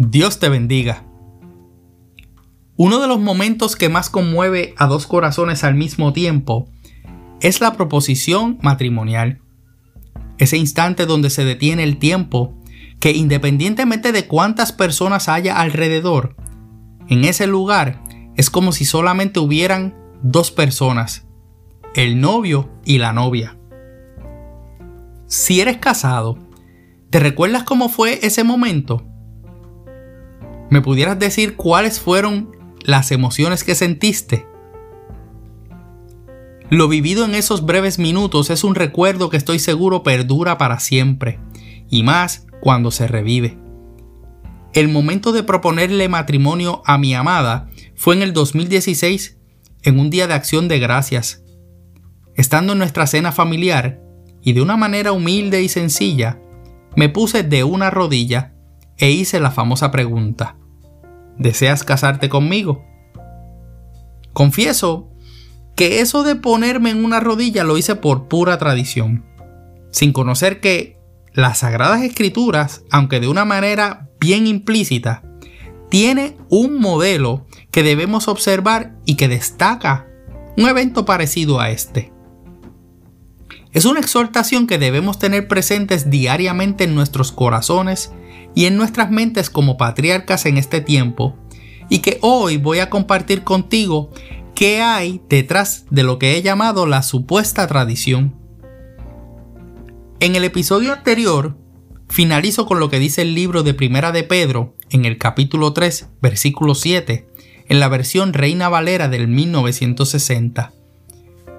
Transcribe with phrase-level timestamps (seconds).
[0.00, 1.04] Dios te bendiga.
[2.76, 6.70] Uno de los momentos que más conmueve a dos corazones al mismo tiempo
[7.40, 9.40] es la proposición matrimonial.
[10.38, 12.56] Ese instante donde se detiene el tiempo
[13.00, 16.36] que independientemente de cuántas personas haya alrededor,
[17.08, 18.00] en ese lugar
[18.36, 21.26] es como si solamente hubieran dos personas,
[21.96, 23.58] el novio y la novia.
[25.26, 26.38] Si eres casado,
[27.10, 29.04] ¿te recuerdas cómo fue ese momento?
[30.70, 34.46] ¿Me pudieras decir cuáles fueron las emociones que sentiste?
[36.70, 41.40] Lo vivido en esos breves minutos es un recuerdo que estoy seguro perdura para siempre,
[41.88, 43.58] y más cuando se revive.
[44.74, 49.38] El momento de proponerle matrimonio a mi amada fue en el 2016,
[49.82, 51.42] en un día de acción de gracias.
[52.34, 54.02] Estando en nuestra cena familiar,
[54.42, 56.38] y de una manera humilde y sencilla,
[56.96, 58.54] me puse de una rodilla
[58.98, 60.56] e hice la famosa pregunta.
[61.38, 62.84] ¿Deseas casarte conmigo?
[64.32, 65.10] Confieso
[65.76, 69.24] que eso de ponerme en una rodilla lo hice por pura tradición,
[69.90, 70.98] sin conocer que
[71.32, 75.22] las Sagradas Escrituras, aunque de una manera bien implícita,
[75.88, 80.06] tiene un modelo que debemos observar y que destaca
[80.56, 82.12] un evento parecido a este.
[83.72, 88.12] Es una exhortación que debemos tener presentes diariamente en nuestros corazones
[88.58, 91.36] y en nuestras mentes como patriarcas en este tiempo
[91.88, 94.10] y que hoy voy a compartir contigo
[94.56, 98.34] qué hay detrás de lo que he llamado la supuesta tradición.
[100.18, 101.56] En el episodio anterior
[102.08, 106.08] finalizo con lo que dice el libro de Primera de Pedro en el capítulo 3,
[106.20, 107.28] versículo 7,
[107.68, 110.72] en la versión Reina Valera del 1960.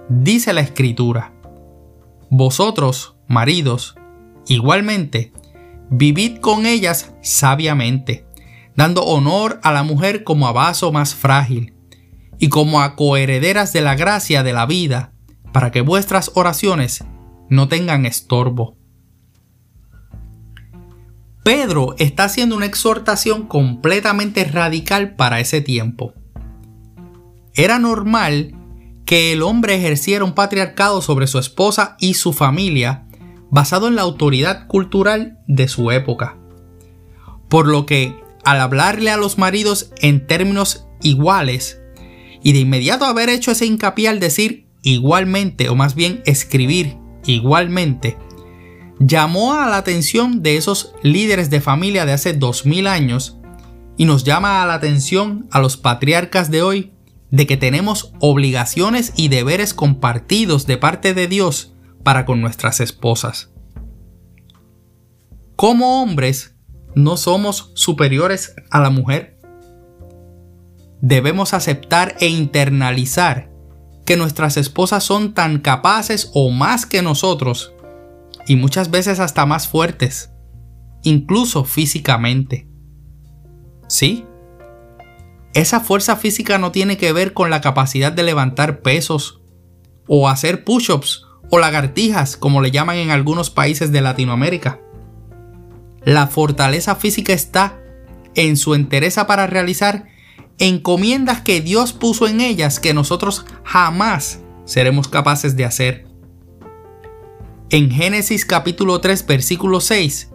[0.10, 1.32] Dice la escritura,
[2.30, 3.96] Vosotros, maridos,
[4.50, 5.32] igualmente,
[5.92, 8.26] Vivid con ellas sabiamente,
[8.76, 11.74] dando honor a la mujer como a vaso más frágil,
[12.38, 15.14] y como a coherederas de la gracia de la vida,
[15.52, 17.04] para que vuestras oraciones
[17.50, 18.78] no tengan estorbo.
[21.44, 26.14] Pedro está haciendo una exhortación completamente radical para ese tiempo.
[27.56, 28.56] Era normal
[29.06, 33.09] que el hombre ejerciera un patriarcado sobre su esposa y su familia
[33.52, 36.38] basado en la autoridad cultural de su época.
[37.48, 41.82] Por lo que, al hablarle a los maridos en términos iguales,
[42.42, 48.18] y de inmediato haber hecho ese hincapié al decir igualmente, o más bien escribir igualmente,
[49.00, 53.38] llamó a la atención de esos líderes de familia de hace 2000 años
[53.98, 56.94] y nos llama a la atención a los patriarcas de hoy
[57.32, 61.74] de que tenemos obligaciones y deberes compartidos de parte de Dios
[62.04, 63.52] para con nuestras esposas.
[65.56, 66.56] Como hombres,
[66.96, 69.38] no somos superiores a la mujer.
[71.02, 73.52] Debemos aceptar e internalizar
[74.06, 77.74] que nuestras esposas son tan capaces o más que nosotros,
[78.48, 80.32] y muchas veces hasta más fuertes,
[81.04, 82.68] incluso físicamente.
[83.88, 84.26] ¿Sí?
[85.54, 89.42] Esa fuerza física no tiene que ver con la capacidad de levantar pesos
[90.08, 94.80] o hacer push-ups o lagartijas, como le llaman en algunos países de Latinoamérica.
[96.04, 97.80] La fortaleza física está
[98.36, 100.08] en su entereza para realizar
[100.60, 106.08] encomiendas que Dios puso en ellas que nosotros jamás seremos capaces de hacer.
[107.70, 110.30] En Génesis capítulo 3 versículo 6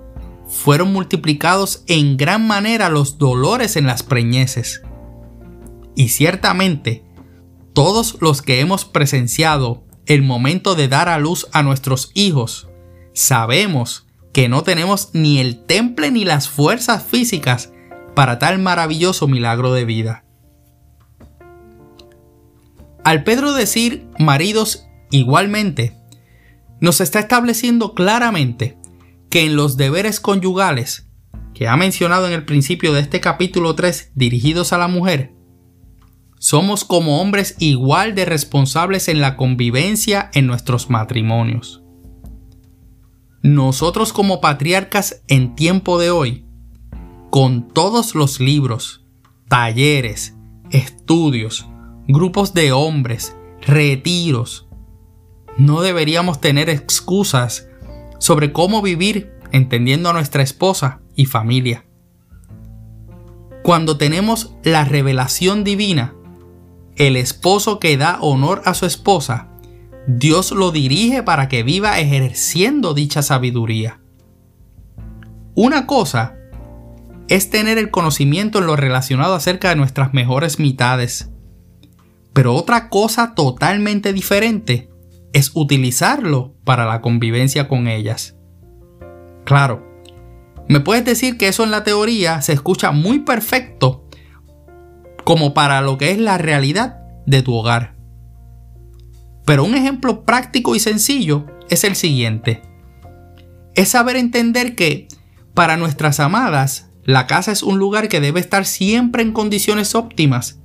[0.49, 4.83] fueron multiplicados en gran manera los dolores en las preñeces.
[5.97, 7.05] Y ciertamente,
[7.73, 12.69] todos los que hemos presenciado el momento de dar a luz a nuestros hijos,
[13.13, 17.73] sabemos que no tenemos ni el temple ni las fuerzas físicas
[18.15, 20.25] para tal maravilloso milagro de vida.
[23.05, 25.97] Al Pedro decir maridos igualmente,
[26.81, 28.79] nos está estableciendo claramente
[29.31, 31.09] que en los deberes conyugales
[31.55, 35.33] que ha mencionado en el principio de este capítulo 3 dirigidos a la mujer,
[36.45, 41.83] somos como hombres igual de responsables en la convivencia en nuestros matrimonios.
[43.43, 46.45] Nosotros como patriarcas en tiempo de hoy,
[47.31, 49.07] con todos los libros,
[49.49, 50.37] talleres,
[50.71, 51.67] estudios,
[52.09, 54.69] grupos de hombres, retiros,
[55.57, 57.71] no deberíamos tener excusas
[58.19, 61.87] sobre cómo vivir entendiendo a nuestra esposa y familia.
[63.63, 66.15] Cuando tenemos la revelación divina,
[66.97, 69.49] el esposo que da honor a su esposa,
[70.07, 74.01] Dios lo dirige para que viva ejerciendo dicha sabiduría.
[75.55, 76.37] Una cosa
[77.29, 81.31] es tener el conocimiento en lo relacionado acerca de nuestras mejores mitades.
[82.33, 84.91] Pero otra cosa totalmente diferente
[85.33, 88.37] es utilizarlo para la convivencia con ellas.
[89.45, 89.85] Claro,
[90.69, 94.04] me puedes decir que eso en la teoría se escucha muy perfecto
[95.25, 97.95] como para lo que es la realidad de tu hogar.
[99.45, 102.63] Pero un ejemplo práctico y sencillo es el siguiente.
[103.75, 105.09] Es saber entender que
[105.55, 110.61] para nuestras amadas la casa es un lugar que debe estar siempre en condiciones óptimas,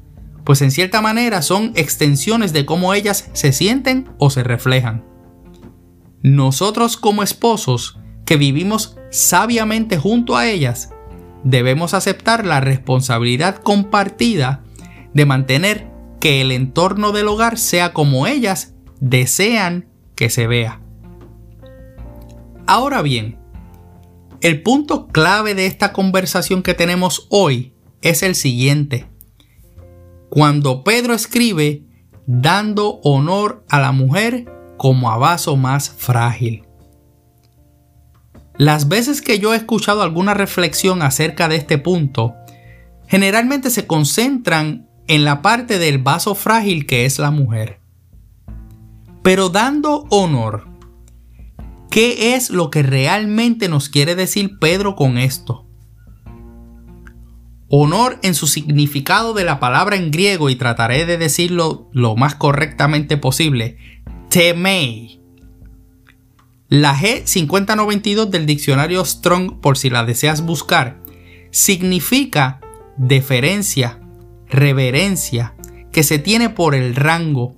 [0.45, 5.03] pues en cierta manera son extensiones de cómo ellas se sienten o se reflejan.
[6.21, 10.91] Nosotros como esposos que vivimos sabiamente junto a ellas,
[11.43, 14.63] debemos aceptar la responsabilidad compartida
[15.13, 15.87] de mantener
[16.19, 20.81] que el entorno del hogar sea como ellas desean que se vea.
[22.67, 23.39] Ahora bien,
[24.41, 29.07] el punto clave de esta conversación que tenemos hoy es el siguiente.
[30.29, 31.83] Cuando Pedro escribe
[32.27, 34.45] dando honor a la mujer
[34.77, 36.68] como a vaso más frágil.
[38.59, 42.35] Las veces que yo he escuchado alguna reflexión acerca de este punto,
[43.07, 47.79] generalmente se concentran en la parte del vaso frágil que es la mujer.
[49.23, 50.69] Pero dando honor
[51.89, 55.65] ¿Qué es lo que realmente nos quiere decir Pedro con esto?
[57.67, 62.35] Honor en su significado de la palabra en griego y trataré de decirlo lo más
[62.35, 63.77] correctamente posible.
[64.29, 65.18] Temei.
[66.69, 71.01] La G5092 del diccionario Strong, por si la deseas buscar,
[71.49, 72.61] significa
[72.95, 73.99] deferencia,
[74.47, 75.55] reverencia,
[75.91, 77.55] que se tiene por el rango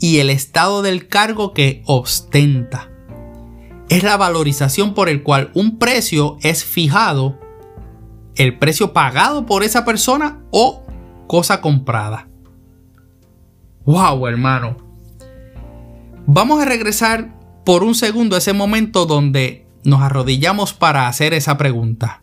[0.00, 2.90] y el estado del cargo que ostenta
[3.88, 7.38] es la valorización por el cual un precio es fijado,
[8.34, 10.84] el precio pagado por esa persona o
[11.26, 12.28] cosa comprada.
[13.84, 14.76] ¡Wow, hermano!
[16.26, 17.37] Vamos a regresar
[17.68, 22.22] por un segundo ese momento donde nos arrodillamos para hacer esa pregunta.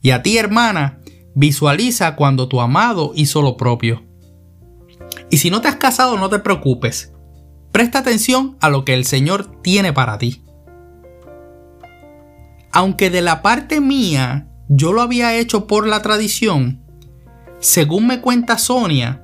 [0.00, 1.00] Y a ti, hermana,
[1.34, 4.02] visualiza cuando tu amado hizo lo propio.
[5.28, 7.12] Y si no te has casado, no te preocupes.
[7.72, 10.40] Presta atención a lo que el Señor tiene para ti
[12.74, 16.82] aunque de la parte mía yo lo había hecho por la tradición,
[17.60, 19.22] según me cuenta Sonia,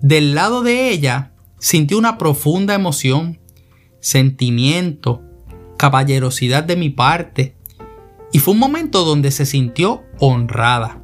[0.00, 3.38] del lado de ella sintió una profunda emoción,
[4.00, 5.22] sentimiento,
[5.76, 7.56] caballerosidad de mi parte,
[8.32, 11.02] y fue un momento donde se sintió honrada.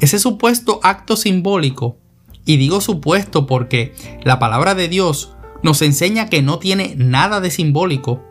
[0.00, 1.98] Ese supuesto acto simbólico,
[2.44, 3.94] y digo supuesto porque
[4.24, 8.22] la palabra de Dios nos enseña que no tiene nada de simbólico,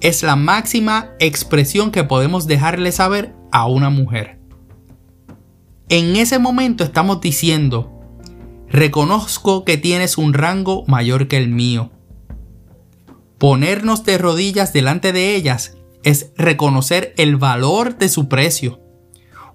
[0.00, 4.40] es la máxima expresión que podemos dejarle saber a una mujer.
[5.88, 7.92] En ese momento estamos diciendo,
[8.68, 11.90] reconozco que tienes un rango mayor que el mío.
[13.38, 18.80] Ponernos de rodillas delante de ellas es reconocer el valor de su precio.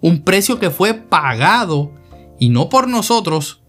[0.02, 1.94] Un precio que fue pagado
[2.40, 3.62] y no por nosotros,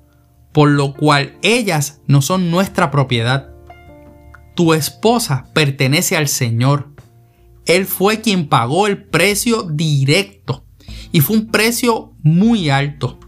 [0.53, 3.51] por lo cual ellas no son nuestra propiedad.
[4.57, 6.95] Tu esposa pertenece al Señor.
[7.67, 10.65] Él fue quien pagó el precio directo
[11.13, 13.19] y fue un precio muy alto.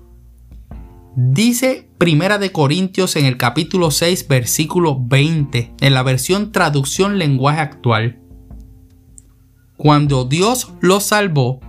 [1.15, 7.61] Dice Primera de Corintios en el capítulo 6 versículo 20 en la versión traducción lenguaje
[7.61, 8.19] actual.
[9.77, 11.61] Cuando Dios los salvó,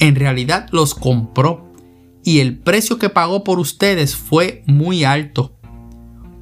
[0.00, 1.72] en realidad los compró
[2.24, 5.56] y el precio que pagó por ustedes fue muy alto.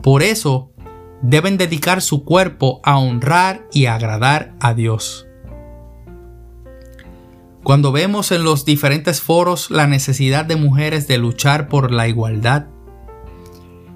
[0.03, 0.73] Por eso
[1.21, 5.28] deben dedicar su cuerpo a honrar y agradar a Dios.
[7.63, 12.67] Cuando vemos en los diferentes foros la necesidad de mujeres de luchar por la igualdad,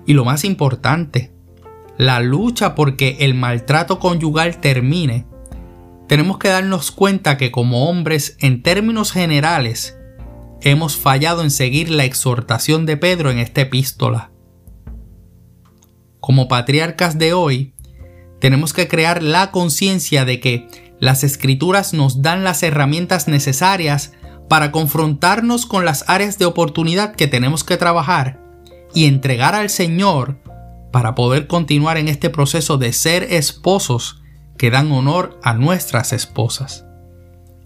[0.06, 1.32] y lo más importante,
[1.96, 5.26] la lucha porque el maltrato conyugal termine,
[6.08, 9.96] tenemos que darnos cuenta que como hombres, en términos generales,
[10.60, 14.32] hemos fallado en seguir la exhortación de Pedro en esta epístola.
[16.20, 17.74] Como patriarcas de hoy,
[18.40, 20.68] tenemos que crear la conciencia de que
[21.02, 24.12] las escrituras nos dan las herramientas necesarias
[24.48, 28.40] para confrontarnos con las áreas de oportunidad que tenemos que trabajar
[28.94, 30.38] y entregar al Señor
[30.92, 34.22] para poder continuar en este proceso de ser esposos
[34.56, 36.84] que dan honor a nuestras esposas.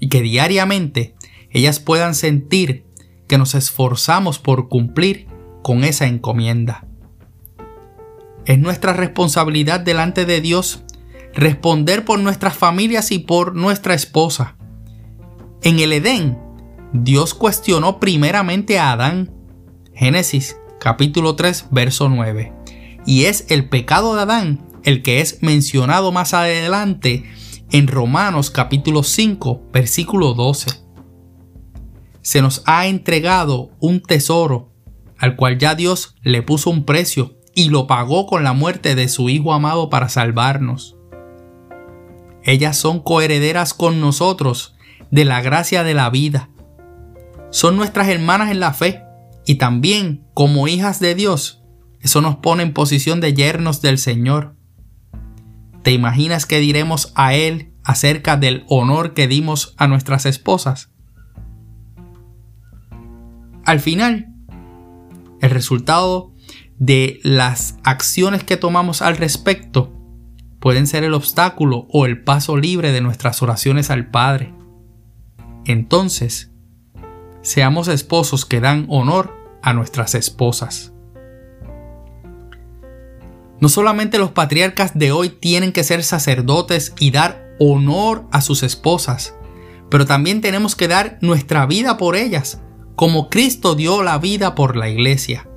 [0.00, 1.14] Y que diariamente
[1.50, 2.86] ellas puedan sentir
[3.28, 5.26] que nos esforzamos por cumplir
[5.62, 6.86] con esa encomienda.
[8.46, 10.85] Es nuestra responsabilidad delante de Dios
[11.36, 14.56] responder por nuestras familias y por nuestra esposa.
[15.62, 16.38] En el Edén,
[16.92, 19.30] Dios cuestionó primeramente a Adán.
[19.94, 22.52] Génesis capítulo 3 verso 9.
[23.04, 27.24] Y es el pecado de Adán el que es mencionado más adelante
[27.70, 30.70] en Romanos capítulo 5 versículo 12.
[32.22, 34.72] Se nos ha entregado un tesoro
[35.18, 39.08] al cual ya Dios le puso un precio y lo pagó con la muerte de
[39.08, 40.95] su Hijo amado para salvarnos.
[42.46, 44.76] Ellas son coherederas con nosotros
[45.10, 46.48] de la gracia de la vida.
[47.50, 49.02] Son nuestras hermanas en la fe
[49.44, 51.64] y también como hijas de Dios.
[52.00, 54.54] Eso nos pone en posición de yernos del Señor.
[55.82, 60.90] ¿Te imaginas que diremos a Él acerca del honor que dimos a nuestras esposas?
[63.64, 64.28] Al final,
[65.40, 66.32] el resultado
[66.78, 69.95] de las acciones que tomamos al respecto
[70.66, 74.52] pueden ser el obstáculo o el paso libre de nuestras oraciones al Padre.
[75.64, 76.50] Entonces,
[77.40, 79.32] seamos esposos que dan honor
[79.62, 80.92] a nuestras esposas.
[83.60, 88.64] No solamente los patriarcas de hoy tienen que ser sacerdotes y dar honor a sus
[88.64, 89.36] esposas,
[89.88, 92.60] pero también tenemos que dar nuestra vida por ellas,
[92.96, 95.48] como Cristo dio la vida por la iglesia.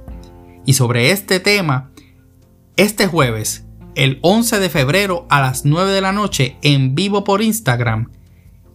[0.68, 1.90] Y sobre este tema,
[2.76, 3.66] este jueves,
[4.00, 8.10] el 11 de febrero a las 9 de la noche en vivo por Instagram,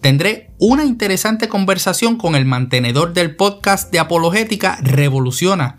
[0.02, 5.78] tendré una interesante conversación con el mantenedor del podcast de apologética Revoluciona,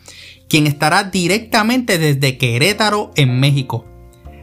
[0.50, 3.86] quien estará directamente desde Querétaro, en México.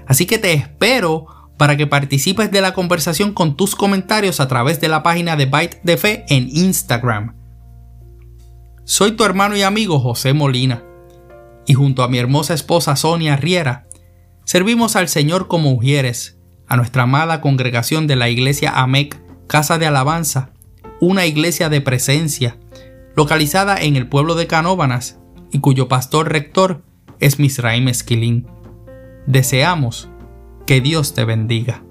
[0.06, 4.80] Así que te espero para que participes de la conversación con tus comentarios a través
[4.80, 7.34] de la página de Byte de Fe en Instagram.
[8.84, 10.84] Soy tu hermano y amigo José Molina
[11.66, 13.88] y junto a mi hermosa esposa Sonia Riera,
[14.44, 19.86] servimos al Señor como mujeres, a nuestra amada congregación de la iglesia AMEC, Casa de
[19.86, 20.50] Alabanza,
[21.00, 22.58] una iglesia de presencia,
[23.16, 25.18] localizada en el pueblo de Canóbanas
[25.50, 26.82] y cuyo pastor rector
[27.20, 28.46] es Misraim Esquilín.
[29.26, 30.08] Deseamos
[30.66, 31.84] que Dios te bendiga.